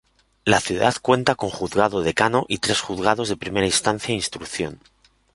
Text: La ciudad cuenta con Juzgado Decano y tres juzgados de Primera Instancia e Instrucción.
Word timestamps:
La 0.45 0.59
ciudad 0.59 0.95
cuenta 0.99 1.35
con 1.35 1.51
Juzgado 1.51 2.01
Decano 2.01 2.47
y 2.49 2.57
tres 2.57 2.81
juzgados 2.81 3.29
de 3.29 3.37
Primera 3.37 3.67
Instancia 3.67 4.13
e 4.13 4.15
Instrucción. 4.15 4.79